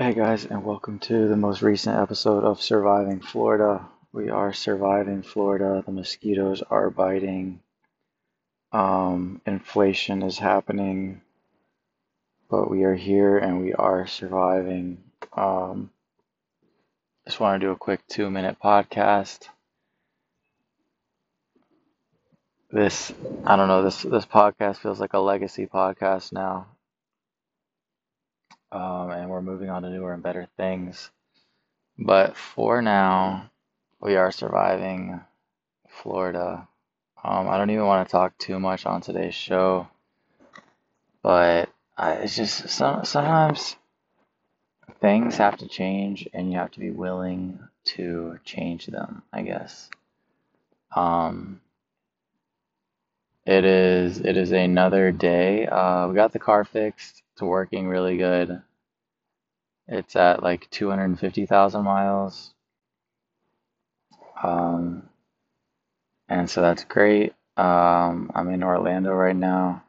Hey 0.00 0.14
guys, 0.14 0.44
and 0.44 0.62
welcome 0.62 1.00
to 1.00 1.26
the 1.26 1.36
most 1.36 1.60
recent 1.60 1.98
episode 1.98 2.44
of 2.44 2.62
Surviving 2.62 3.18
Florida. 3.18 3.84
We 4.12 4.30
are 4.30 4.52
surviving 4.52 5.22
Florida. 5.22 5.82
The 5.84 5.90
mosquitoes 5.90 6.62
are 6.62 6.88
biting. 6.88 7.58
Um, 8.70 9.40
inflation 9.44 10.22
is 10.22 10.38
happening, 10.38 11.20
but 12.48 12.70
we 12.70 12.84
are 12.84 12.94
here 12.94 13.38
and 13.38 13.60
we 13.60 13.74
are 13.74 14.06
surviving. 14.06 15.02
Um, 15.32 15.90
just 17.26 17.40
want 17.40 17.60
to 17.60 17.66
do 17.66 17.72
a 17.72 17.76
quick 17.76 18.06
two 18.06 18.30
minute 18.30 18.58
podcast. 18.62 19.48
This, 22.70 23.12
I 23.44 23.56
don't 23.56 23.66
know, 23.66 23.82
this 23.82 24.02
this 24.02 24.26
podcast 24.26 24.76
feels 24.76 25.00
like 25.00 25.14
a 25.14 25.18
legacy 25.18 25.66
podcast 25.66 26.32
now 26.32 26.68
um, 28.72 29.10
and 29.10 29.30
we're 29.30 29.42
moving 29.42 29.70
on 29.70 29.82
to 29.82 29.90
newer 29.90 30.12
and 30.12 30.22
better 30.22 30.48
things. 30.56 31.10
But 31.98 32.36
for 32.36 32.82
now, 32.82 33.50
we 34.00 34.16
are 34.16 34.30
surviving 34.30 35.20
Florida. 35.88 36.68
Um, 37.22 37.48
I 37.48 37.56
don't 37.56 37.70
even 37.70 37.86
want 37.86 38.06
to 38.06 38.12
talk 38.12 38.38
too 38.38 38.60
much 38.60 38.86
on 38.86 39.00
today's 39.00 39.34
show, 39.34 39.88
but 41.22 41.68
I, 41.96 42.12
it's 42.12 42.36
just 42.36 42.68
some, 42.68 43.04
sometimes 43.04 43.76
things 45.00 45.36
have 45.36 45.58
to 45.58 45.68
change, 45.68 46.28
and 46.32 46.52
you 46.52 46.58
have 46.58 46.70
to 46.72 46.80
be 46.80 46.90
willing 46.90 47.58
to 47.84 48.38
change 48.44 48.86
them. 48.86 49.22
I 49.32 49.42
guess. 49.42 49.90
Um, 50.94 51.60
it 53.48 53.64
is 53.64 54.20
it 54.20 54.36
is 54.36 54.52
another 54.52 55.10
day. 55.10 55.66
Uh, 55.66 56.06
we 56.06 56.14
got 56.14 56.34
the 56.34 56.38
car 56.38 56.64
fixed. 56.66 57.22
It's 57.32 57.40
working 57.40 57.88
really 57.88 58.18
good. 58.18 58.60
It's 59.86 60.16
at 60.16 60.42
like 60.42 60.68
250,000 60.70 61.82
miles. 61.82 62.52
Um, 64.42 65.08
and 66.28 66.50
so 66.50 66.60
that's 66.60 66.84
great. 66.84 67.32
Um, 67.56 68.30
I'm 68.34 68.50
in 68.50 68.62
Orlando 68.62 69.12
right 69.12 69.34
now. 69.34 69.82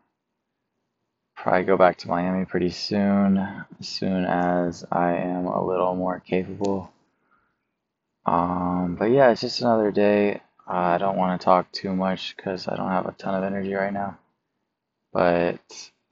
Probably 1.35 1.65
go 1.65 1.75
back 1.75 1.97
to 1.97 2.07
Miami 2.07 2.45
pretty 2.45 2.69
soon, 2.69 3.37
as 3.37 3.87
soon 3.89 4.23
as 4.23 4.85
I 4.89 5.15
am 5.15 5.47
a 5.47 5.65
little 5.65 5.95
more 5.95 6.21
capable. 6.21 6.93
Um, 8.25 8.95
but 8.97 9.11
yeah, 9.11 9.31
it's 9.31 9.41
just 9.41 9.59
another 9.59 9.91
day. 9.91 10.39
I 10.69 10.99
don't 10.99 11.17
want 11.17 11.41
to 11.41 11.45
talk 11.45 11.71
too 11.71 11.95
much 11.95 12.35
because 12.37 12.67
I 12.67 12.77
don't 12.77 12.91
have 12.91 13.07
a 13.07 13.13
ton 13.13 13.35
of 13.35 13.43
energy 13.43 13.73
right 13.73 13.93
now. 13.93 14.19
But 15.11 15.59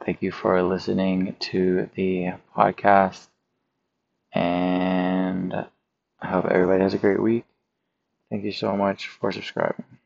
thank 0.03 0.23
you 0.23 0.31
for 0.31 0.63
listening 0.63 1.36
to 1.41 1.89
the 1.95 2.33
podcast. 2.58 3.28
And 4.33 5.53
I 5.53 6.28
hope 6.28 6.45
everybody 6.45 6.83
has 6.83 6.95
a 6.95 7.00
great 7.00 7.22
week. 7.22 7.45
Thank 8.31 8.45
you 8.45 8.52
so 8.52 8.75
much 8.75 9.08
for 9.08 9.31
subscribing. 9.31 10.00